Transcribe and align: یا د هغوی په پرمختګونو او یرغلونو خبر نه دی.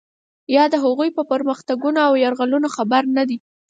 یا 0.55 0.63
د 0.73 0.75
هغوی 0.83 1.09
په 1.17 1.21
پرمختګونو 1.31 1.99
او 2.07 2.13
یرغلونو 2.25 2.67
خبر 2.75 3.03
نه 3.17 3.23
دی. 3.29 3.37